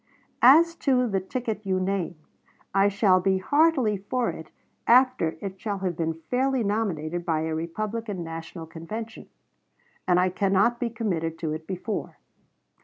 As 0.41 0.73
to 0.77 1.07
the 1.07 1.19
ticket 1.19 1.63
you 1.63 1.79
name, 1.79 2.15
I 2.73 2.87
shall 2.87 3.19
be 3.21 3.37
heartily 3.37 3.97
for 3.97 4.31
it 4.31 4.49
after 4.87 5.37
it 5.41 5.59
shall 5.61 5.77
have 5.77 5.95
been 5.95 6.21
fairly 6.31 6.63
nominated 6.63 7.23
by 7.23 7.41
a 7.41 7.53
Republican 7.53 8.23
National 8.23 8.65
Convention; 8.65 9.29
and 10.07 10.19
I 10.19 10.29
cannot 10.29 10.79
be 10.79 10.89
committed 10.89 11.37
to 11.37 11.53
it 11.53 11.67
before. 11.67 12.17